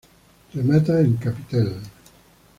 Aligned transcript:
Remata 0.55 0.99
en 0.99 1.15
capitel. 1.17 1.69